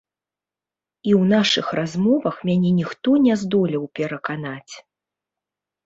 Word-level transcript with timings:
І 1.07 1.11
ў 1.19 1.27
нашых 1.33 1.65
размовах 1.81 2.35
мяне 2.51 2.71
ніхто 2.81 3.09
не 3.29 3.33
здолеў 3.45 3.83
пераканаць. 4.01 4.73